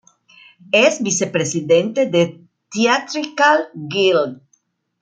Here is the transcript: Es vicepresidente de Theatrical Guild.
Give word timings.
Es 0.71 0.97
vicepresidente 1.03 2.07
de 2.07 2.43
Theatrical 2.71 3.69
Guild. 3.75 4.41